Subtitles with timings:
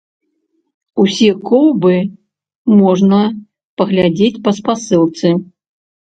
[1.03, 1.93] Усе коўбы
[2.81, 3.21] можна
[3.83, 5.27] паглядзець па спасылцы.